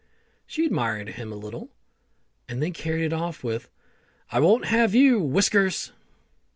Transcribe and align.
She 0.47 0.65
admired 0.65 1.09
him 1.09 1.31
a 1.31 1.35
little, 1.35 1.69
and 2.49 2.59
then 2.59 2.73
carried 2.73 3.05
it 3.05 3.13
off 3.13 3.43
with, 3.43 3.69
"I 4.31 4.39
won't 4.39 4.65
have 4.65 4.95
you, 4.95 5.19
Whiskers!" 5.19 5.91